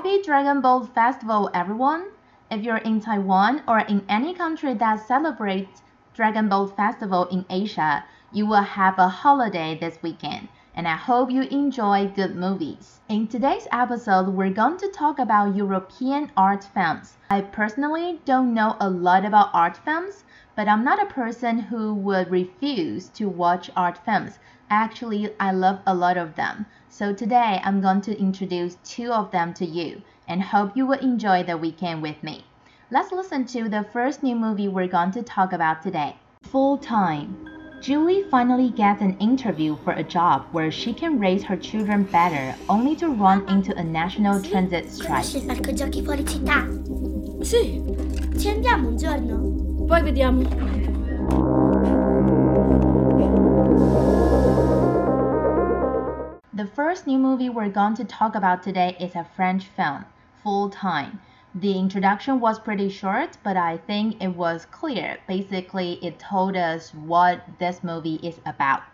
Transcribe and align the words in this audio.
Happy 0.00 0.22
Dragon 0.22 0.62
Boat 0.62 0.94
Festival, 0.94 1.50
everyone! 1.52 2.06
If 2.50 2.62
you're 2.62 2.78
in 2.78 3.00
Taiwan 3.00 3.62
or 3.68 3.80
in 3.80 4.02
any 4.08 4.32
country 4.32 4.72
that 4.72 5.06
celebrates 5.06 5.82
Dragon 6.14 6.48
Boat 6.48 6.74
Festival 6.74 7.26
in 7.26 7.44
Asia, 7.50 8.04
you 8.32 8.46
will 8.46 8.62
have 8.62 8.98
a 8.98 9.08
holiday 9.08 9.76
this 9.78 9.98
weekend, 10.00 10.48
and 10.80 10.88
I 10.88 10.96
hope 10.96 11.30
you 11.30 11.42
enjoy 11.42 12.06
good 12.06 12.34
movies. 12.34 13.00
In 13.06 13.26
today's 13.26 13.68
episode, 13.70 14.28
we're 14.28 14.48
going 14.48 14.78
to 14.78 14.88
talk 14.88 15.18
about 15.18 15.54
European 15.54 16.32
art 16.38 16.64
films. 16.64 17.18
I 17.28 17.42
personally 17.42 18.18
don't 18.24 18.54
know 18.54 18.76
a 18.80 18.88
lot 18.88 19.26
about 19.26 19.50
art 19.52 19.76
films, 19.76 20.24
but 20.56 20.68
I'm 20.68 20.82
not 20.82 21.02
a 21.02 21.12
person 21.12 21.58
who 21.58 21.92
would 21.92 22.30
refuse 22.30 23.08
to 23.08 23.28
watch 23.28 23.70
art 23.76 23.98
films. 24.06 24.38
Actually, 24.70 25.28
I 25.38 25.52
love 25.52 25.80
a 25.86 25.94
lot 25.94 26.16
of 26.16 26.34
them. 26.36 26.64
So 26.88 27.12
today 27.12 27.60
I'm 27.62 27.82
going 27.82 28.00
to 28.00 28.18
introduce 28.18 28.78
two 28.82 29.12
of 29.12 29.32
them 29.32 29.52
to 29.60 29.66
you 29.66 30.00
and 30.26 30.42
hope 30.42 30.74
you 30.74 30.86
will 30.86 31.00
enjoy 31.00 31.42
the 31.42 31.58
weekend 31.58 32.00
with 32.00 32.22
me. 32.22 32.46
Let's 32.90 33.12
listen 33.12 33.44
to 33.48 33.68
the 33.68 33.84
first 33.92 34.22
new 34.22 34.34
movie 34.34 34.68
we're 34.68 34.88
going 34.88 35.10
to 35.10 35.22
talk 35.22 35.52
about 35.52 35.82
today. 35.82 36.16
Full 36.44 36.78
Time. 36.78 37.59
Julie 37.80 38.24
finally 38.24 38.68
gets 38.68 39.00
an 39.00 39.16
interview 39.20 39.74
for 39.84 39.92
a 39.92 40.02
job 40.02 40.44
where 40.52 40.70
she 40.70 40.92
can 40.92 41.18
raise 41.18 41.42
her 41.42 41.56
children 41.56 42.02
better, 42.02 42.54
only 42.68 42.94
to 42.96 43.08
run 43.08 43.48
into 43.48 43.74
a 43.74 43.82
national 43.82 44.42
transit 44.42 44.90
strike. 44.90 45.24
Conosci 45.24 45.36
il 45.38 45.46
parco 45.46 45.72
giochi 45.72 46.02
fuori 46.02 46.26
città? 46.26 46.66
Sì, 47.40 47.82
Ci 48.38 48.48
andiamo 48.50 48.88
un 48.88 48.96
giorno? 48.98 49.86
poi 49.86 50.02
vediamo. 50.02 50.42
The 56.52 56.66
first 56.66 57.06
new 57.06 57.18
movie 57.18 57.48
we're 57.48 57.70
going 57.70 57.94
to 57.94 58.04
talk 58.04 58.34
about 58.34 58.62
today 58.62 58.94
is 59.00 59.16
a 59.16 59.24
French 59.34 59.64
film, 59.74 60.04
Full 60.42 60.68
Time. 60.68 61.18
The 61.54 61.76
introduction 61.76 62.38
was 62.38 62.60
pretty 62.60 62.88
short, 62.88 63.36
but 63.42 63.56
I 63.56 63.78
think 63.78 64.22
it 64.22 64.36
was 64.36 64.66
clear. 64.66 65.18
Basically, 65.26 65.94
it 65.94 66.20
told 66.20 66.56
us 66.56 66.94
what 66.94 67.42
this 67.58 67.82
movie 67.82 68.20
is 68.22 68.40
about. 68.46 68.84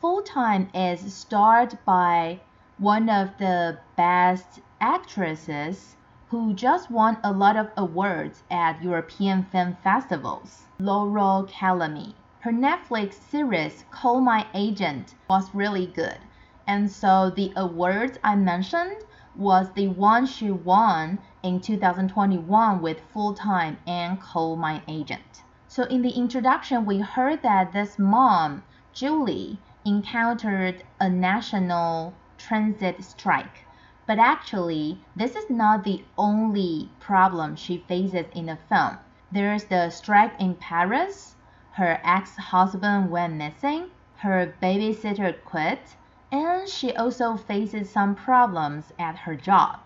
Full 0.00 0.22
Time 0.22 0.68
is 0.74 1.14
starred 1.14 1.78
by 1.84 2.40
one 2.78 3.08
of 3.08 3.38
the 3.38 3.78
best 3.96 4.60
actresses 4.80 5.94
who 6.30 6.54
just 6.54 6.90
won 6.90 7.18
a 7.22 7.30
lot 7.30 7.56
of 7.56 7.70
awards 7.76 8.42
at 8.50 8.82
European 8.82 9.44
film 9.44 9.76
festivals, 9.84 10.66
Laure 10.80 11.46
Calamy. 11.46 12.14
Her 12.40 12.50
Netflix 12.50 13.12
series 13.12 13.84
Call 13.92 14.20
My 14.20 14.44
Agent 14.54 15.14
was 15.30 15.54
really 15.54 15.86
good. 15.86 16.18
And 16.66 16.90
so 16.90 17.30
the 17.30 17.52
awards 17.54 18.18
I 18.24 18.34
mentioned 18.34 19.04
was 19.36 19.70
the 19.72 19.86
one 19.86 20.26
she 20.26 20.50
won 20.50 21.20
in 21.46 21.60
2021 21.60 22.82
with 22.82 22.98
Full 23.12 23.32
Time 23.32 23.78
and 23.86 24.20
Call 24.20 24.56
My 24.56 24.82
Agent. 24.88 25.44
So 25.68 25.84
in 25.84 26.02
the 26.02 26.10
introduction, 26.10 26.84
we 26.84 26.98
heard 26.98 27.42
that 27.42 27.72
this 27.72 28.00
mom, 28.00 28.64
Julie, 28.92 29.60
encountered 29.84 30.82
a 30.98 31.08
national 31.08 32.14
transit 32.36 33.04
strike. 33.04 33.64
But 34.08 34.18
actually, 34.18 34.98
this 35.14 35.36
is 35.36 35.48
not 35.48 35.84
the 35.84 36.04
only 36.18 36.90
problem 36.98 37.54
she 37.54 37.84
faces 37.86 38.26
in 38.34 38.46
the 38.46 38.58
film. 38.68 38.98
There's 39.30 39.66
the 39.66 39.90
strike 39.90 40.32
in 40.40 40.56
Paris, 40.56 41.36
her 41.74 42.00
ex 42.02 42.36
husband 42.36 43.08
went 43.12 43.34
missing, 43.34 43.90
her 44.16 44.52
babysitter 44.60 45.32
quit, 45.44 45.94
and 46.32 46.68
she 46.68 46.92
also 46.96 47.36
faces 47.36 47.88
some 47.88 48.16
problems 48.16 48.92
at 48.98 49.18
her 49.18 49.36
job. 49.36 49.78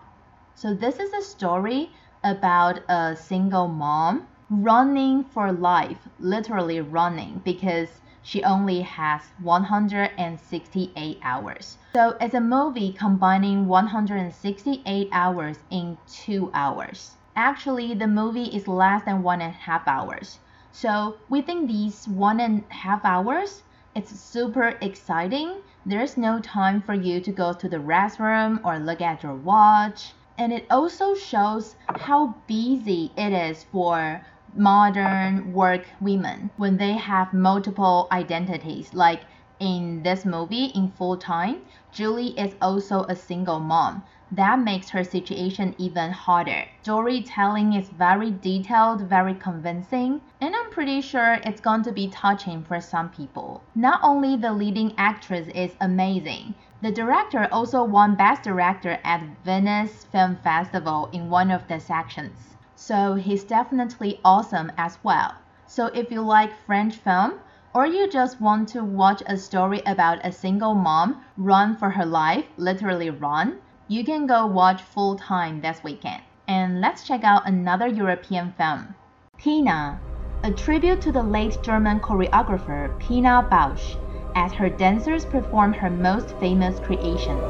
So, 0.53 0.73
this 0.73 0.99
is 0.99 1.13
a 1.13 1.21
story 1.21 1.91
about 2.23 2.81
a 2.89 3.15
single 3.15 3.67
mom 3.67 4.27
running 4.49 5.23
for 5.23 5.51
life, 5.51 6.09
literally 6.19 6.81
running, 6.81 7.41
because 7.45 8.01
she 8.21 8.43
only 8.43 8.81
has 8.81 9.21
168 9.41 11.19
hours. 11.23 11.77
So, 11.93 12.17
it's 12.19 12.33
a 12.33 12.41
movie 12.41 12.91
combining 12.91 13.67
168 13.67 15.09
hours 15.11 15.57
in 15.69 15.97
two 16.05 16.51
hours. 16.53 17.15
Actually, 17.35 17.93
the 17.93 18.07
movie 18.07 18.53
is 18.55 18.67
less 18.67 19.03
than 19.03 19.23
one 19.23 19.41
and 19.41 19.53
a 19.53 19.57
half 19.57 19.87
hours. 19.87 20.39
So, 20.73 21.15
within 21.29 21.65
these 21.65 22.07
one 22.07 22.39
and 22.39 22.65
a 22.69 22.73
half 22.73 23.05
hours, 23.05 23.63
it's 23.95 24.11
super 24.11 24.77
exciting. 24.81 25.61
There's 25.85 26.17
no 26.17 26.39
time 26.39 26.81
for 26.81 26.93
you 26.93 27.19
to 27.21 27.31
go 27.31 27.53
to 27.53 27.67
the 27.67 27.77
restroom 27.77 28.59
or 28.63 28.79
look 28.79 29.01
at 29.01 29.23
your 29.23 29.35
watch. 29.35 30.13
And 30.41 30.51
it 30.51 30.65
also 30.71 31.13
shows 31.13 31.75
how 31.87 32.33
busy 32.47 33.11
it 33.15 33.31
is 33.31 33.63
for 33.65 34.25
modern 34.55 35.53
work 35.53 35.85
women 35.99 36.49
when 36.57 36.77
they 36.77 36.93
have 36.93 37.31
multiple 37.31 38.07
identities. 38.11 38.91
Like 38.91 39.21
in 39.59 40.01
this 40.01 40.25
movie, 40.25 40.71
in 40.73 40.93
full 40.97 41.17
time, 41.17 41.61
Julie 41.91 42.35
is 42.39 42.55
also 42.59 43.03
a 43.03 43.15
single 43.15 43.59
mom. 43.59 44.01
That 44.31 44.57
makes 44.57 44.89
her 44.89 45.03
situation 45.03 45.75
even 45.77 46.09
harder. 46.09 46.65
Storytelling 46.81 47.73
is 47.73 47.89
very 47.89 48.31
detailed, 48.31 49.01
very 49.01 49.35
convincing, 49.35 50.21
and 50.41 50.55
I'm 50.55 50.71
pretty 50.71 51.01
sure 51.01 51.37
it's 51.45 51.61
going 51.61 51.83
to 51.83 51.91
be 51.91 52.07
touching 52.07 52.63
for 52.63 52.81
some 52.81 53.09
people. 53.09 53.61
Not 53.75 53.99
only 54.01 54.37
the 54.37 54.53
leading 54.53 54.95
actress 54.97 55.47
is 55.49 55.75
amazing, 55.79 56.55
the 56.81 56.91
director 56.91 57.47
also 57.51 57.83
won 57.83 58.15
Best 58.15 58.41
Director 58.41 58.97
at 59.03 59.23
Venice 59.45 60.05
Film 60.05 60.35
Festival 60.43 61.09
in 61.13 61.29
one 61.29 61.51
of 61.51 61.67
the 61.67 61.79
sections. 61.79 62.55
So 62.75 63.13
he's 63.13 63.43
definitely 63.43 64.19
awesome 64.25 64.71
as 64.77 64.97
well. 65.03 65.35
So 65.67 65.85
if 65.87 66.11
you 66.11 66.21
like 66.21 66.51
French 66.65 66.95
film, 66.95 67.33
or 67.73 67.85
you 67.85 68.09
just 68.09 68.41
want 68.41 68.67
to 68.69 68.83
watch 68.83 69.21
a 69.27 69.37
story 69.37 69.81
about 69.85 70.25
a 70.25 70.31
single 70.31 70.73
mom 70.73 71.23
run 71.37 71.75
for 71.75 71.91
her 71.91 72.05
life, 72.05 72.45
literally 72.57 73.11
run, 73.11 73.59
you 73.87 74.03
can 74.03 74.25
go 74.25 74.47
watch 74.47 74.81
Full 74.81 75.15
Time 75.15 75.61
this 75.61 75.83
weekend. 75.83 76.23
And 76.47 76.81
let's 76.81 77.07
check 77.07 77.23
out 77.23 77.47
another 77.47 77.87
European 77.87 78.53
film. 78.57 78.95
Pina, 79.37 79.99
a 80.43 80.51
tribute 80.51 81.01
to 81.01 81.11
the 81.11 81.21
late 81.21 81.57
German 81.61 81.99
choreographer 81.99 82.99
Pina 82.99 83.47
Bausch, 83.49 83.95
as 84.35 84.51
her 84.53 84.69
dancers 84.69 85.25
perform 85.25 85.73
her 85.73 85.89
most 85.89 86.35
famous 86.37 86.79
creations. 86.79 87.41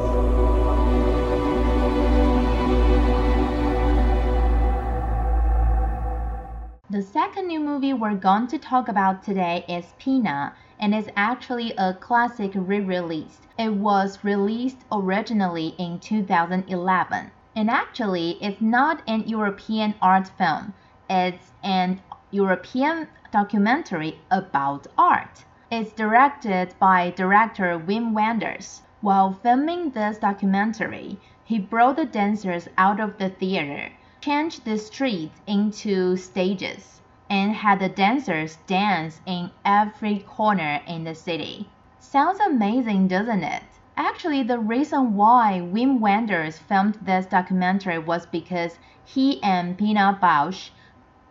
The 6.89 7.01
second 7.01 7.47
new 7.47 7.61
movie 7.61 7.93
we're 7.93 8.15
going 8.15 8.47
to 8.47 8.57
talk 8.57 8.89
about 8.89 9.23
today 9.23 9.63
is 9.69 9.93
Pina, 9.97 10.53
and 10.77 10.93
it's 10.93 11.07
actually 11.15 11.71
a 11.77 11.93
classic 11.93 12.51
re-release. 12.53 13.39
It 13.57 13.73
was 13.73 14.23
released 14.23 14.79
originally 14.91 15.73
in 15.77 15.99
2011. 15.99 17.31
And 17.55 17.69
actually, 17.69 18.31
it's 18.41 18.59
not 18.59 19.03
an 19.07 19.27
European 19.27 19.95
art 20.01 20.27
film. 20.37 20.73
It's 21.09 21.51
an 21.63 22.01
European 22.31 23.07
documentary 23.31 24.19
about 24.29 24.87
art. 24.97 25.45
It's 25.73 25.93
directed 25.93 26.73
by 26.79 27.11
director 27.11 27.79
Wim 27.79 28.11
Wenders. 28.11 28.81
While 28.99 29.31
filming 29.31 29.91
this 29.91 30.17
documentary, 30.17 31.17
he 31.45 31.59
brought 31.59 31.95
the 31.95 32.03
dancers 32.03 32.67
out 32.77 32.99
of 32.99 33.17
the 33.17 33.29
theater, 33.29 33.93
changed 34.19 34.65
the 34.65 34.77
streets 34.77 35.39
into 35.47 36.17
stages, 36.17 36.99
and 37.29 37.53
had 37.53 37.79
the 37.79 37.87
dancers 37.87 38.57
dance 38.67 39.21
in 39.25 39.51
every 39.63 40.19
corner 40.19 40.81
in 40.85 41.05
the 41.05 41.15
city. 41.15 41.69
Sounds 41.99 42.41
amazing, 42.41 43.07
doesn't 43.07 43.45
it? 43.45 43.63
Actually, 43.95 44.43
the 44.43 44.59
reason 44.59 45.15
why 45.15 45.61
Wim 45.63 46.01
Wenders 46.01 46.57
filmed 46.57 46.95
this 47.01 47.25
documentary 47.25 47.97
was 47.97 48.25
because 48.25 48.77
he 49.05 49.41
and 49.41 49.77
Pina 49.77 50.19
Bausch 50.21 50.71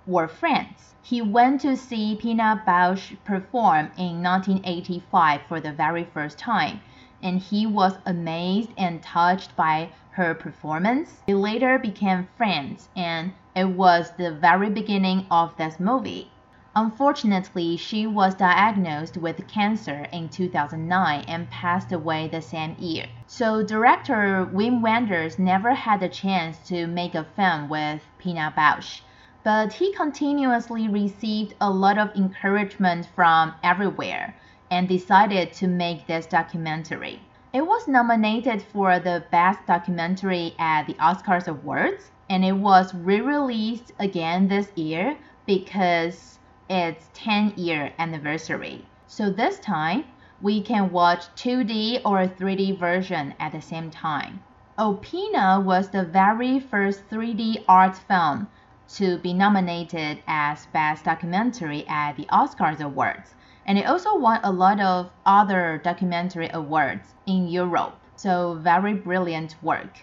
were 0.06 0.26
friends. 0.26 0.94
He 1.02 1.20
went 1.20 1.61
to 1.61 1.76
see 1.76 2.17
Pina 2.17 2.62
Bausch 2.67 3.17
perform 3.25 3.91
in 3.99 4.23
1985 4.23 5.43
for 5.49 5.61
the 5.61 5.73
very 5.73 6.05
first 6.05 6.38
time, 6.38 6.81
and 7.23 7.38
he 7.38 7.67
was 7.67 7.99
amazed 8.06 8.70
and 8.79 9.02
touched 9.02 9.55
by 9.56 9.91
her 10.12 10.35
performance. 10.35 11.23
They 11.26 11.35
later 11.35 11.79
became 11.79 12.29
friends, 12.37 12.88
and 12.97 13.32
it 13.55 13.70
was 13.70 14.12
the 14.12 14.31
very 14.32 14.70
beginning 14.70 15.26
of 15.31 15.56
this 15.56 15.79
movie. 15.79 16.31
Unfortunately, 16.76 17.76
she 17.76 18.06
was 18.06 18.35
diagnosed 18.37 19.17
with 19.17 19.49
cancer 19.49 20.06
in 20.12 20.29
2009 20.29 21.25
and 21.26 21.50
passed 21.50 21.91
away 21.91 22.29
the 22.29 22.41
same 22.41 22.76
year. 22.79 23.06
So, 23.26 23.62
director 23.62 24.49
Wim 24.50 24.81
Wenders 24.81 25.38
never 25.38 25.75
had 25.75 26.00
the 26.00 26.08
chance 26.08 26.58
to 26.69 26.87
make 26.87 27.14
a 27.14 27.25
film 27.25 27.69
with 27.69 28.06
Pina 28.19 28.55
Bausch. 28.56 29.02
But 29.42 29.72
he 29.72 29.94
continuously 29.94 30.87
received 30.87 31.54
a 31.62 31.70
lot 31.70 31.96
of 31.96 32.14
encouragement 32.14 33.06
from 33.14 33.54
everywhere 33.62 34.37
and 34.70 34.87
decided 34.87 35.54
to 35.54 35.66
make 35.66 36.06
this 36.06 36.26
documentary. 36.26 37.22
It 37.54 37.66
was 37.66 37.88
nominated 37.88 38.60
for 38.60 38.98
the 38.98 39.25
Best 39.31 39.66
Documentary 39.66 40.54
at 40.58 40.87
the 40.87 40.94
Oscars 40.94 41.48
Awards, 41.48 42.10
and 42.28 42.44
it 42.44 42.52
was 42.52 42.94
re-released 42.94 43.92
again 43.98 44.48
this 44.48 44.70
year 44.76 45.16
because 45.46 46.38
its 46.69 47.08
10 47.14 47.54
year 47.56 47.94
anniversary. 47.98 48.84
So 49.06 49.31
this 49.31 49.58
time, 49.58 50.04
we 50.42 50.60
can 50.60 50.92
watch 50.92 51.34
2D 51.37 52.02
or 52.04 52.28
3D 52.28 52.78
version 52.78 53.34
at 53.40 53.52
the 53.52 53.62
same 53.62 53.90
time. 53.90 54.42
Opina 54.78 55.64
was 55.64 55.88
the 55.88 56.04
very 56.04 56.60
first 56.60 57.08
3D 57.08 57.64
art 57.66 57.96
film 57.96 58.48
to 58.94 59.19
be 59.19 59.32
nominated 59.32 60.22
as 60.26 60.66
Best 60.66 61.04
Documentary 61.04 61.87
at 61.87 62.16
the 62.16 62.26
Oscars 62.26 62.81
Awards. 62.81 63.34
And 63.64 63.78
it 63.78 63.87
also 63.87 64.16
won 64.16 64.40
a 64.42 64.50
lot 64.50 64.81
of 64.81 65.10
other 65.25 65.81
documentary 65.84 66.50
awards 66.52 67.14
in 67.26 67.46
Europe. 67.46 67.98
So, 68.16 68.54
very 68.54 68.94
brilliant 68.94 69.54
work. 69.62 69.98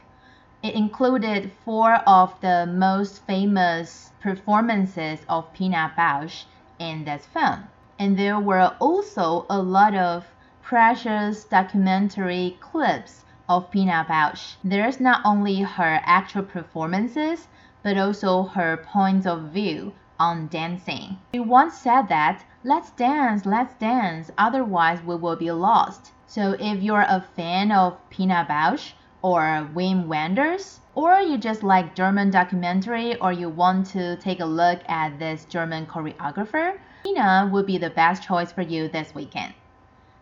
It 0.64 0.74
included 0.74 1.52
four 1.66 1.96
of 2.08 2.40
the 2.42 2.66
most 2.66 3.26
famous 3.26 4.12
performances 4.22 5.20
of 5.28 5.54
Pina 5.54 5.94
Bausch 5.98 6.46
in 6.80 7.04
this 7.04 7.26
film. 7.26 7.68
And 8.00 8.18
there 8.18 8.40
were 8.40 8.74
also 8.80 9.46
a 9.50 9.62
lot 9.62 9.96
of 9.96 10.26
precious 10.62 11.44
documentary 11.44 12.58
clips 12.60 13.26
of 13.50 13.70
Pina 13.70 14.06
Bausch. 14.10 14.56
There's 14.64 15.00
not 15.00 15.22
only 15.24 15.62
her 15.62 16.02
actual 16.04 16.44
performances, 16.44 17.48
but 17.84 17.98
also 17.98 18.44
her 18.44 18.78
points 18.78 19.26
of 19.26 19.52
view 19.54 19.94
on 20.20 20.48
dancing. 20.48 21.18
She 21.34 21.40
once 21.40 21.78
said 21.78 22.10
that, 22.10 22.44
let's 22.64 22.90
dance, 22.92 23.46
let's 23.46 23.74
dance, 23.76 24.32
otherwise 24.38 25.02
we 25.04 25.16
will 25.16 25.36
be 25.36 25.52
lost. 25.52 26.12
So 26.26 26.56
if 26.60 26.82
you're 26.82 27.06
a 27.08 27.26
fan 27.36 27.72
of 27.72 27.98
Pina 28.10 28.46
Bausch 28.50 28.94
or 29.22 29.70
Wim 29.74 30.08
Wenders, 30.08 30.80
or 30.96 31.20
you 31.20 31.38
just 31.38 31.62
like 31.62 31.94
German 31.94 32.32
documentary 32.32 33.16
or 33.18 33.32
you 33.32 33.50
want 33.50 33.86
to 33.88 34.18
take 34.18 34.40
a 34.40 34.46
look 34.46 34.80
at 34.90 35.20
this 35.20 35.46
German 35.46 35.86
choreographer, 35.86 36.80
Pina 37.04 37.48
would 37.54 37.68
be 37.68 37.78
the 37.78 37.92
best 37.92 38.24
choice 38.24 38.52
for 38.52 38.64
you 38.64 38.88
this 38.88 39.14
weekend. 39.14 39.54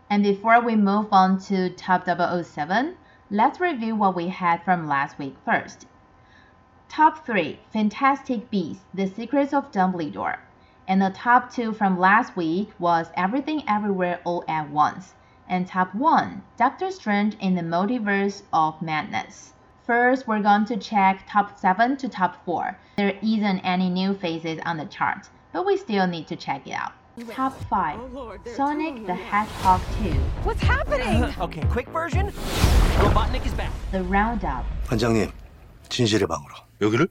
And 0.09 0.21
before 0.21 0.59
we 0.59 0.75
move 0.75 1.07
on 1.11 1.39
to 1.47 1.69
Top 1.69 2.05
007, 2.05 2.97
let's 3.31 3.59
review 3.59 3.95
what 3.95 4.15
we 4.15 4.27
had 4.27 4.63
from 4.63 4.87
last 4.87 5.17
week 5.17 5.35
first. 5.45 5.87
Top 6.88 7.24
3 7.24 7.58
Fantastic 7.72 8.50
Beasts 8.50 8.82
The 8.92 9.06
Secrets 9.06 9.54
of 9.54 9.70
Dumbledore. 9.70 10.38
And 10.88 11.00
the 11.00 11.10
top 11.10 11.52
2 11.52 11.72
from 11.72 11.98
last 11.98 12.36
week 12.36 12.70
was 12.78 13.10
Everything 13.16 13.62
Everywhere 13.68 14.20
All 14.24 14.44
at 14.48 14.70
Once. 14.70 15.14
And 15.48 15.66
top 15.66 15.94
1 15.94 16.42
Doctor 16.58 16.90
Strange 16.90 17.36
in 17.40 17.54
the 17.54 17.62
Multiverse 17.62 18.42
of 18.52 18.82
Madness. 18.82 19.52
First, 19.86 20.26
we're 20.28 20.42
going 20.42 20.66
to 20.66 20.76
check 20.76 21.26
top 21.28 21.58
7 21.58 21.96
to 21.98 22.08
top 22.08 22.44
4. 22.44 22.76
There 22.96 23.18
isn't 23.22 23.60
any 23.60 23.88
new 23.88 24.14
faces 24.14 24.58
on 24.66 24.76
the 24.76 24.84
chart, 24.86 25.28
but 25.52 25.64
we 25.64 25.76
still 25.76 26.06
need 26.06 26.26
to 26.28 26.36
check 26.36 26.66
it 26.66 26.72
out. 26.72 26.92
Top 27.30 27.54
5 27.68 27.98
Sonic 28.54 29.06
the 29.06 29.14
Hedgehog 29.14 29.80
2. 30.02 30.10
What's 30.44 30.62
happening? 30.62 31.34
Okay, 31.40 31.62
quick 31.70 31.88
version. 31.90 32.32
Robotnik 32.98 33.44
is 33.46 33.52
back. 33.54 33.72
The 33.92 34.02
Roundup. 34.04 34.64
반장님, 34.86 35.30
진실의 35.88 36.26
방으로. 36.28 36.63
여기를? 36.80 37.08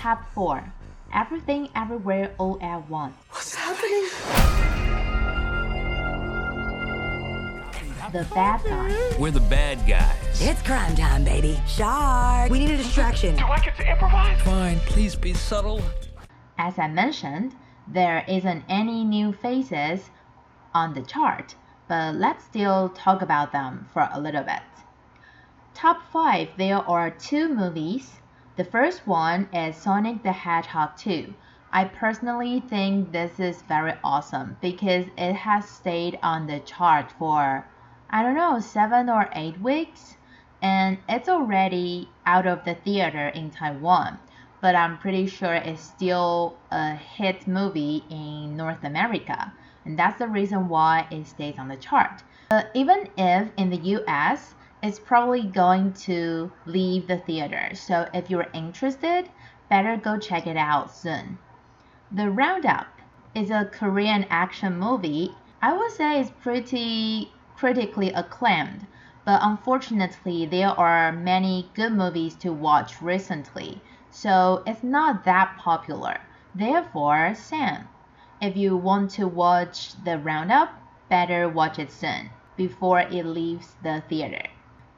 Top 0.00 0.18
4 0.34 0.72
Everything 1.14 1.68
Everywhere 1.74 2.34
All 2.38 2.58
at 2.62 2.88
Once. 2.88 3.14
What's 3.30 3.54
happening? 3.54 4.08
The 8.12 8.26
Bad 8.34 8.62
Guys. 8.64 9.18
We're 9.18 9.30
the 9.30 9.40
bad 9.40 9.86
guys. 9.86 10.42
It's 10.42 10.60
crime 10.62 10.94
time, 10.94 11.24
baby. 11.24 11.58
Shark. 11.66 12.50
We 12.50 12.58
need 12.58 12.70
a 12.70 12.76
distraction. 12.76 13.38
I 13.38 13.58
get 13.60 13.76
to 13.76 13.90
improvise? 13.90 14.38
Fine, 14.42 14.80
please 14.80 15.14
be 15.14 15.32
subtle. 15.32 15.80
As 16.58 16.78
I 16.78 16.88
mentioned, 16.88 17.54
there 17.88 18.24
isn't 18.28 18.64
any 18.68 19.04
new 19.04 19.32
faces 19.32 20.10
on 20.74 20.92
the 20.92 21.02
chart, 21.02 21.54
but 21.88 22.14
let's 22.16 22.44
still 22.44 22.90
talk 22.90 23.22
about 23.22 23.52
them 23.52 23.88
for 23.94 24.08
a 24.12 24.20
little 24.20 24.42
bit. 24.42 24.60
Top 25.77 26.01
5 26.11 26.57
There 26.57 26.79
are 26.89 27.11
two 27.11 27.53
movies. 27.53 28.19
The 28.55 28.63
first 28.63 29.05
one 29.05 29.47
is 29.53 29.75
Sonic 29.75 30.23
the 30.23 30.31
Hedgehog 30.31 30.97
2. 30.97 31.35
I 31.71 31.85
personally 31.85 32.63
think 32.67 33.11
this 33.11 33.39
is 33.39 33.61
very 33.61 33.93
awesome 34.03 34.57
because 34.59 35.05
it 35.15 35.33
has 35.33 35.69
stayed 35.69 36.17
on 36.23 36.47
the 36.47 36.61
chart 36.61 37.11
for, 37.19 37.67
I 38.09 38.23
don't 38.23 38.33
know, 38.33 38.59
7 38.59 39.07
or 39.07 39.29
8 39.31 39.61
weeks, 39.61 40.17
and 40.63 40.97
it's 41.07 41.29
already 41.29 42.09
out 42.25 42.47
of 42.47 42.65
the 42.65 42.73
theater 42.73 43.27
in 43.27 43.51
Taiwan 43.51 44.17
but 44.59 44.75
I'm 44.75 44.97
pretty 44.97 45.27
sure 45.27 45.53
it's 45.53 45.81
still 45.81 46.57
a 46.71 46.95
hit 46.95 47.47
movie 47.47 48.03
in 48.09 48.57
North 48.57 48.83
America, 48.83 49.53
and 49.85 49.97
that's 49.97 50.17
the 50.17 50.27
reason 50.27 50.67
why 50.67 51.07
it 51.11 51.27
stays 51.27 51.59
on 51.59 51.67
the 51.67 51.77
chart. 51.77 52.23
But 52.49 52.71
even 52.73 53.07
if 53.17 53.49
in 53.57 53.69
the 53.69 53.77
US, 53.97 54.55
it's 54.87 54.99
probably 54.99 55.43
going 55.43 55.91
to 55.91 56.49
leave 56.65 57.07
the 57.07 57.17
theater, 57.17 57.69
so 57.73 58.07
if 58.13 58.29
you're 58.29 58.47
interested, 58.53 59.29
better 59.69 59.97
go 59.97 60.17
check 60.17 60.47
it 60.47 60.55
out 60.55 60.89
soon. 60.89 61.37
The 62.09 62.31
Roundup 62.31 62.87
is 63.35 63.51
a 63.51 63.65
Korean 63.65 64.25
action 64.29 64.79
movie. 64.79 65.35
I 65.61 65.73
would 65.73 65.91
say 65.91 66.21
it's 66.21 66.31
pretty 66.41 67.33
critically 67.57 68.13
acclaimed, 68.13 68.87
but 69.25 69.41
unfortunately, 69.43 70.45
there 70.45 70.69
are 70.69 71.11
many 71.11 71.69
good 71.73 71.91
movies 71.91 72.35
to 72.35 72.53
watch 72.53 73.01
recently 73.01 73.81
so 74.09 74.63
it's 74.65 74.83
not 74.83 75.25
that 75.25 75.57
popular. 75.59 76.17
Therefore, 76.55 77.35
Sam, 77.35 77.89
if 78.41 78.55
you 78.55 78.77
want 78.77 79.11
to 79.11 79.27
watch 79.27 80.01
the 80.05 80.17
roundup, 80.17 80.69
better 81.09 81.47
watch 81.49 81.77
it 81.77 81.91
soon 81.91 82.29
before 82.55 83.01
it 83.01 83.25
leaves 83.25 83.75
the 83.83 84.01
theater. 84.09 84.47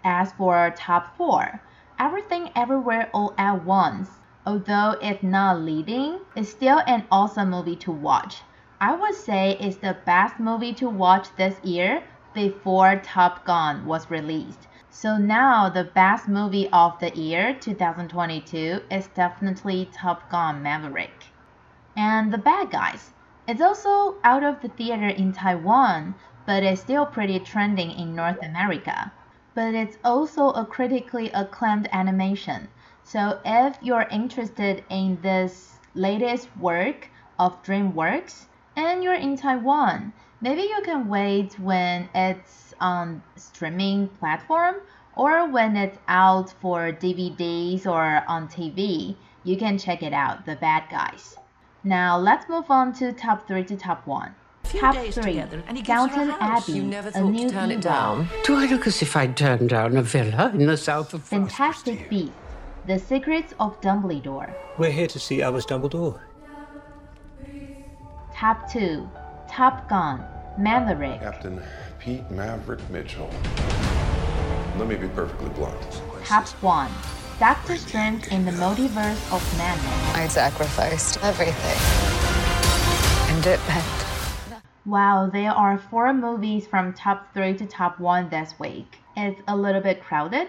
As 0.03 0.31
for 0.31 0.73
top 0.77 1.17
4, 1.17 1.61
Everything 1.99 2.51
Everywhere 2.55 3.09
All 3.13 3.33
at 3.37 3.65
Once, 3.65 4.19
although 4.45 4.95
it's 5.01 5.21
not 5.21 5.59
leading, 5.59 6.19
it's 6.35 6.49
still 6.49 6.81
an 6.87 7.05
awesome 7.11 7.49
movie 7.49 7.75
to 7.75 7.91
watch. 7.91 8.43
I 8.79 8.95
would 8.95 9.15
say 9.15 9.57
it's 9.59 9.75
the 9.75 9.97
best 10.05 10.39
movie 10.39 10.73
to 10.75 10.89
watch 10.89 11.27
this 11.35 11.59
year 11.65 12.03
before 12.33 12.95
Top 13.03 13.43
Gun 13.43 13.85
was 13.85 14.09
released. 14.09 14.69
So 14.89 15.17
now 15.17 15.67
the 15.67 15.83
best 15.83 16.29
movie 16.29 16.69
of 16.71 16.97
the 16.99 17.13
year 17.13 17.53
2022 17.53 18.83
is 18.89 19.07
definitely 19.07 19.89
Top 19.91 20.29
Gun 20.29 20.63
Maverick. 20.63 21.25
And 21.97 22.31
The 22.31 22.37
Bad 22.37 22.71
Guys. 22.71 23.11
It's 23.49 23.61
also 23.61 24.15
out 24.23 24.43
of 24.43 24.61
the 24.61 24.69
theater 24.69 25.09
in 25.09 25.33
Taiwan, 25.33 26.15
but 26.45 26.63
it's 26.63 26.79
still 26.79 27.05
pretty 27.05 27.39
trending 27.39 27.91
in 27.91 28.15
North 28.15 28.41
America. 28.41 29.11
But 29.55 29.73
it's 29.73 29.97
also 30.03 30.51
a 30.51 30.65
critically 30.65 31.29
acclaimed 31.31 31.89
animation. 31.91 32.67
So 33.03 33.39
if 33.43 33.77
you're 33.81 34.07
interested 34.11 34.83
in 34.89 35.19
this 35.21 35.79
latest 35.95 36.49
work 36.57 37.09
of 37.39 37.63
DreamWorks 37.63 38.45
and 38.75 39.03
you're 39.03 39.15
in 39.15 39.35
Taiwan, 39.35 40.13
maybe 40.41 40.61
you 40.61 40.81
can 40.83 41.07
wait 41.07 41.59
when 41.59 42.09
it's 42.13 42.73
on 42.79 43.23
streaming 43.35 44.07
platform 44.19 44.75
or 45.15 45.49
when 45.49 45.75
it's 45.75 45.97
out 46.07 46.51
for 46.61 46.91
DVDs 46.91 47.85
or 47.85 48.23
on 48.27 48.47
TV, 48.47 49.15
you 49.43 49.57
can 49.57 49.77
check 49.77 50.03
it 50.03 50.13
out, 50.13 50.45
The 50.45 50.55
Bad 50.55 50.83
Guys. 50.89 51.35
Now 51.83 52.17
let's 52.17 52.47
move 52.47 52.69
on 52.69 52.93
to 52.93 53.11
top 53.11 53.47
3 53.47 53.63
to 53.65 53.75
top 53.75 54.05
1. 54.05 54.35
Top 54.77 54.95
3 54.95 55.43
Downton 55.83 56.29
Abbey, 56.39 56.79
A 57.15 57.21
New 57.21 57.49
Era. 57.49 58.27
Do 58.43 58.55
I 58.55 58.65
look 58.67 58.85
as 58.85 59.01
if 59.01 59.15
I'd 59.15 59.35
turned 59.35 59.69
down 59.69 59.97
a 59.97 60.03
villa 60.03 60.51
in 60.53 60.67
the 60.67 60.77
south 60.77 61.13
of 61.13 61.23
France? 61.23 61.51
Fantastic 61.51 62.07
Beasts, 62.09 62.31
The 62.85 62.99
Secrets 62.99 63.53
of 63.59 63.81
Dumbledore. 63.81 64.53
We're 64.77 64.91
here 64.91 65.07
to 65.07 65.19
see 65.19 65.41
Albus 65.41 65.65
Dumbledore. 65.65 66.19
Top 68.33 68.71
2 68.71 69.09
Top 69.49 69.89
Gun, 69.89 70.23
Maverick. 70.59 71.19
Captain 71.19 71.61
Pete 71.97 72.29
Maverick 72.29 72.87
Mitchell. 72.91 73.29
Let 74.77 74.87
me 74.87 74.95
be 74.95 75.07
perfectly 75.07 75.49
blunt. 75.49 76.01
Top 76.25 76.47
1 76.47 76.91
Doctor 77.39 77.75
Strange 77.75 78.27
in 78.27 78.45
the 78.45 78.51
Multiverse 78.51 79.33
of 79.33 79.57
Madness. 79.57 80.15
I 80.15 80.27
sacrificed 80.27 81.17
everything. 81.23 81.79
And 83.35 83.45
it 83.47 83.59
meant 83.67 84.18
Wow, 84.89 85.29
there 85.31 85.51
are 85.51 85.77
four 85.77 86.11
movies 86.15 86.65
from 86.65 86.93
top 86.93 87.31
3 87.35 87.53
to 87.57 87.67
top 87.67 87.99
1 87.99 88.29
this 88.29 88.57
week. 88.57 88.97
It's 89.15 89.39
a 89.47 89.55
little 89.55 89.81
bit 89.81 90.03
crowded. 90.03 90.47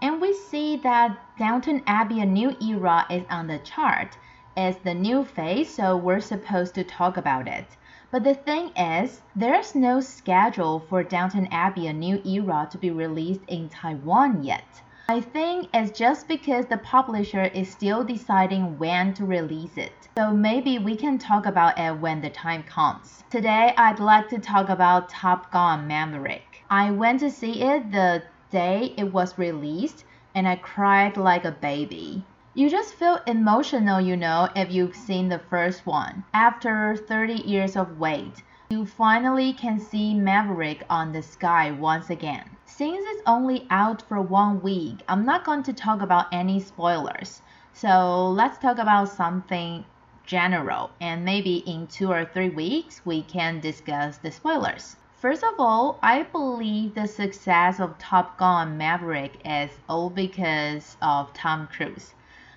And 0.00 0.18
we 0.18 0.32
see 0.32 0.78
that 0.78 1.18
Downton 1.38 1.82
Abbey 1.86 2.22
A 2.22 2.24
New 2.24 2.56
Era 2.58 3.04
is 3.10 3.26
on 3.28 3.48
the 3.48 3.58
chart. 3.58 4.16
It's 4.56 4.78
the 4.78 4.94
new 4.94 5.26
phase, 5.26 5.74
so 5.74 5.94
we're 5.94 6.20
supposed 6.20 6.74
to 6.76 6.84
talk 6.84 7.18
about 7.18 7.46
it. 7.46 7.66
But 8.10 8.24
the 8.24 8.32
thing 8.32 8.70
is, 8.70 9.20
there's 9.34 9.74
no 9.74 10.00
schedule 10.00 10.80
for 10.88 11.02
Downton 11.02 11.46
Abbey 11.50 11.86
A 11.86 11.92
New 11.92 12.22
Era 12.24 12.66
to 12.70 12.78
be 12.78 12.90
released 12.90 13.42
in 13.46 13.68
Taiwan 13.68 14.42
yet. 14.42 14.80
I 15.08 15.20
think 15.20 15.68
it's 15.72 15.96
just 15.96 16.26
because 16.26 16.66
the 16.66 16.78
publisher 16.78 17.44
is 17.44 17.70
still 17.70 18.02
deciding 18.02 18.76
when 18.76 19.14
to 19.14 19.24
release 19.24 19.76
it. 19.76 20.08
So 20.18 20.32
maybe 20.32 20.80
we 20.80 20.96
can 20.96 21.16
talk 21.16 21.46
about 21.46 21.78
it 21.78 22.00
when 22.00 22.20
the 22.20 22.30
time 22.30 22.64
comes. 22.64 23.22
Today 23.30 23.72
I'd 23.76 24.00
like 24.00 24.28
to 24.30 24.40
talk 24.40 24.68
about 24.68 25.08
Top 25.08 25.52
Gun 25.52 25.86
Maverick. 25.86 26.64
I 26.68 26.90
went 26.90 27.20
to 27.20 27.30
see 27.30 27.62
it 27.62 27.92
the 27.92 28.24
day 28.50 28.94
it 28.96 29.12
was 29.12 29.38
released 29.38 30.04
and 30.34 30.48
I 30.48 30.56
cried 30.56 31.16
like 31.16 31.44
a 31.44 31.52
baby. 31.52 32.24
You 32.54 32.68
just 32.68 32.94
feel 32.94 33.20
emotional, 33.28 34.00
you 34.00 34.16
know, 34.16 34.48
if 34.56 34.72
you've 34.72 34.96
seen 34.96 35.28
the 35.28 35.38
first 35.38 35.86
one. 35.86 36.24
After 36.34 36.96
30 36.96 37.34
years 37.34 37.76
of 37.76 38.00
wait, 38.00 38.42
you 38.70 38.84
finally 38.84 39.52
can 39.52 39.78
see 39.78 40.14
Maverick 40.14 40.82
on 40.90 41.12
the 41.12 41.22
sky 41.22 41.70
once 41.70 42.10
again. 42.10 42.55
Since 42.68 43.06
it's 43.08 43.22
only 43.26 43.64
out 43.70 44.02
for 44.02 44.20
one 44.20 44.60
week, 44.60 45.00
I'm 45.08 45.24
not 45.24 45.44
going 45.44 45.62
to 45.62 45.72
talk 45.72 46.02
about 46.02 46.26
any 46.32 46.58
spoilers. 46.58 47.40
So 47.72 48.28
let's 48.30 48.58
talk 48.58 48.78
about 48.78 49.08
something 49.08 49.84
general, 50.24 50.90
and 51.00 51.24
maybe 51.24 51.58
in 51.58 51.86
two 51.86 52.10
or 52.10 52.24
three 52.24 52.48
weeks 52.48 53.06
we 53.06 53.22
can 53.22 53.60
discuss 53.60 54.18
the 54.18 54.32
spoilers. 54.32 54.96
First 55.14 55.44
of 55.44 55.54
all, 55.60 56.00
I 56.02 56.24
believe 56.24 56.94
the 56.94 57.06
success 57.06 57.78
of 57.78 57.98
Top 57.98 58.36
Gun 58.36 58.76
Maverick 58.76 59.38
is 59.44 59.70
all 59.88 60.10
because 60.10 60.96
of 61.00 61.32
Tom 61.34 61.68
Cruise. 61.68 62.14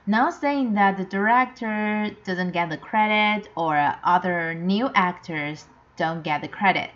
Not 0.08 0.34
saying 0.34 0.74
that 0.74 0.98
the 0.98 1.06
director 1.06 2.10
doesn't 2.24 2.51
get 2.51 2.70
the 2.70 2.78
credit 2.78 3.48
or 3.56 3.96
other 4.04 4.56
new 4.56 4.89
actors 4.96 5.68
don't 5.98 6.24
get 6.24 6.42
the 6.42 6.48
credit, 6.48 6.89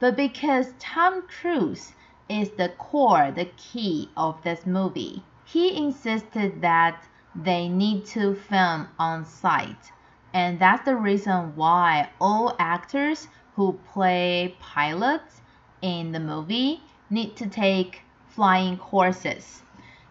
but 0.00 0.16
because 0.16 0.72
Tom 0.78 1.28
Cruise 1.28 1.92
is 2.28 2.50
the 2.50 2.70
core, 2.70 3.30
the 3.30 3.50
key 3.56 4.10
of 4.16 4.42
this 4.42 4.66
movie. 4.66 5.22
He 5.44 5.76
insisted 5.76 6.62
that 6.62 7.04
they 7.34 7.68
need 7.68 8.06
to 8.06 8.34
film 8.34 8.88
on 8.98 9.24
site, 9.24 9.92
and 10.32 10.58
that's 10.58 10.84
the 10.84 10.96
reason 10.96 11.54
why 11.56 12.10
all 12.20 12.56
actors 12.58 13.28
who 13.56 13.78
play 13.92 14.56
pilots 14.58 15.42
in 15.82 16.12
the 16.12 16.20
movie 16.20 16.80
need 17.10 17.36
to 17.36 17.46
take 17.46 18.02
flying 18.28 18.76
courses. 18.76 19.62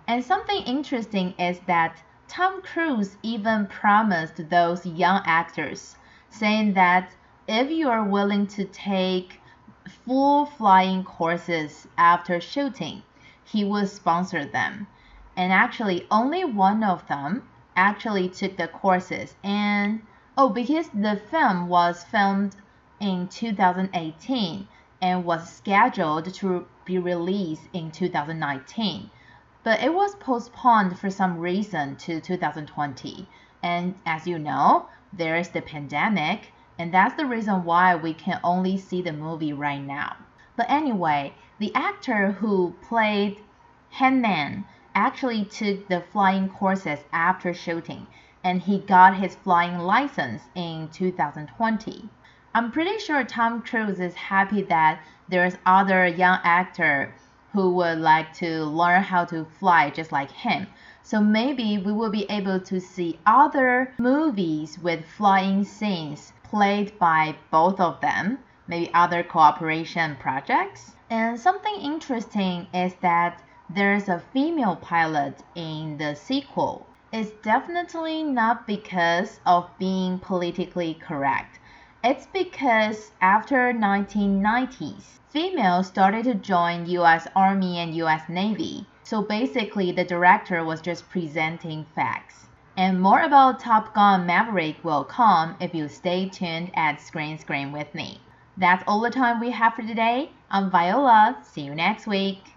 And 0.08 0.24
something 0.24 0.63
interesting 0.63 1.34
is 1.39 1.60
that 1.67 1.98
Tom 2.27 2.62
Cruise 2.62 3.17
even 3.24 3.67
promised 3.67 4.50
those 4.50 4.86
young 4.86 5.22
actors, 5.25 5.96
saying 6.29 6.74
that 6.74 7.10
if 7.48 7.70
you 7.70 7.89
are 7.89 8.03
willing 8.03 8.48
to 8.48 8.65
take 8.65 9.39
full 10.05 10.45
flying 10.45 11.03
courses 11.03 11.87
after 11.97 12.39
shooting, 12.39 13.03
he 13.43 13.63
would 13.63 13.89
sponsor 13.89 14.45
them. 14.45 14.87
And 15.35 15.51
actually, 15.51 16.07
only 16.09 16.45
one 16.45 16.83
of 16.83 17.07
them 17.07 17.47
actually 17.75 18.29
took 18.29 18.57
the 18.57 18.67
courses. 18.67 19.35
And 19.43 20.01
oh, 20.37 20.49
because 20.49 20.89
the 20.89 21.15
film 21.29 21.67
was 21.67 22.03
filmed 22.03 22.55
in 22.99 23.27
2018 23.27 24.67
and 25.01 25.25
was 25.25 25.49
scheduled 25.49 26.33
to 26.33 26.65
be 26.85 26.97
released 26.97 27.63
in 27.73 27.91
2019, 27.91 29.09
but 29.63 29.81
it 29.81 29.93
was 29.93 30.15
postponed 30.15 30.97
for 30.97 31.09
some 31.09 31.37
reason 31.39 31.95
to 31.97 32.21
2020. 32.21 33.27
And 33.61 33.95
as 34.05 34.27
you 34.27 34.39
know, 34.39 34.87
there 35.11 35.35
is 35.35 35.49
the 35.49 35.61
pandemic 35.61 36.53
and 36.80 36.94
that's 36.94 37.15
the 37.15 37.25
reason 37.25 37.63
why 37.63 37.96
we 37.96 38.13
can 38.13 38.39
only 38.44 38.77
see 38.77 39.01
the 39.01 39.13
movie 39.13 39.53
right 39.53 39.82
now. 39.82 40.15
But 40.56 40.70
anyway, 40.70 41.34
the 41.60 41.74
actor 41.75 42.32
who 42.32 42.74
played 42.82 43.39
Hangman 43.92 44.65
actually 44.96 45.46
took 45.46 45.88
the 45.88 46.01
flying 46.12 46.50
courses 46.50 47.00
after 47.12 47.53
shooting, 47.53 48.08
and 48.44 48.62
he 48.62 48.80
got 48.80 49.15
his 49.15 49.36
flying 49.36 49.77
license 49.77 50.42
in 50.56 50.89
2020. 50.89 52.10
I'm 52.56 52.72
pretty 52.72 53.00
sure 53.00 53.24
Tom 53.24 53.62
Cruise 53.62 54.00
is 54.00 54.15
happy 54.15 54.62
that 54.63 55.00
there's 55.27 55.58
other 55.65 56.08
young 56.08 56.39
actor 56.44 57.13
who 57.53 57.74
would 57.75 58.00
like 58.00 58.34
to 58.34 58.63
learn 58.63 59.03
how 59.03 59.25
to 59.25 59.46
fly 59.46 59.89
just 59.89 60.12
like 60.12 60.32
him. 60.32 60.68
So 61.03 61.22
maybe 61.22 61.77
we 61.77 61.92
will 61.92 62.10
be 62.10 62.30
able 62.30 62.60
to 62.62 62.80
see 62.80 63.20
other 63.25 63.94
movies 63.98 64.80
with 64.80 65.06
flying 65.06 65.63
scenes 65.63 66.34
played 66.53 67.00
by 67.00 67.36
both 67.50 67.79
of 67.79 68.00
them, 68.00 68.38
maybe 68.67 68.93
other 68.93 69.24
cooperation 69.24 70.15
projects. 70.19 70.91
And 71.10 71.39
something 71.39 71.74
interesting 71.81 72.67
is 72.72 72.93
that 73.01 73.41
there's 73.67 74.07
a 74.07 74.22
female 74.31 74.75
pilot 74.75 75.39
in 75.55 75.98
the 75.98 76.13
sequel. 76.13 76.86
It's 77.12 77.31
definitely 77.41 78.22
not 78.22 78.67
because 78.67 79.39
of 79.48 79.67
being 79.79 80.19
politically 80.19 80.93
correct. 80.93 81.57
It's 82.03 82.27
because 82.27 83.13
after 83.19 83.74
1990s, 83.74 85.05
females 85.29 85.88
started 85.88 86.25
to 86.25 86.36
join 86.36 86.86
US 86.86 87.27
Army 87.36 87.79
and 87.79 87.95
US 87.95 88.29
Navy. 88.29 88.86
So 89.01 89.24
basically 89.24 89.91
the 89.91 90.05
director 90.05 90.63
was 90.63 90.81
just 90.81 91.10
presenting 91.10 91.88
facts. 91.95 92.45
And 92.75 93.00
more 93.00 93.22
about 93.22 93.60
Top 93.60 93.94
Gun 93.94 94.25
Maverick 94.25 94.84
will 94.84 95.03
come 95.03 95.56
if 95.60 95.75
you 95.75 95.88
stay 95.88 96.27
tuned 96.27 96.72
at 96.74 97.00
Screen 97.00 97.38
Scream 97.38 97.72
with 97.72 97.94
me. 97.94 98.20
That's 98.58 98.84
all 98.88 99.00
the 99.00 99.12
time 99.12 99.39
we 99.39 99.51
have 99.51 99.75
for 99.75 99.84
today. 99.84 100.32
I'm 100.50 100.72
Viola. 100.72 101.38
See 101.44 101.62
you 101.62 101.75
next 101.75 102.08
week. 102.08 102.52